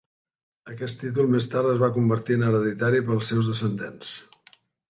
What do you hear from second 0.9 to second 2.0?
títol més tard es va